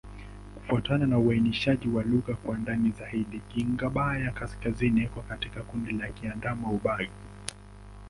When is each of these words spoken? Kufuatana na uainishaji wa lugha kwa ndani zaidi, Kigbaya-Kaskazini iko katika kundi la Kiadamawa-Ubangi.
Kufuatana 0.55 1.07
na 1.07 1.19
uainishaji 1.19 1.87
wa 1.89 2.03
lugha 2.03 2.33
kwa 2.35 2.57
ndani 2.57 2.91
zaidi, 2.91 3.39
Kigbaya-Kaskazini 3.49 5.03
iko 5.03 5.21
katika 5.21 5.63
kundi 5.63 5.91
la 5.91 6.07
Kiadamawa-Ubangi. 6.11 7.11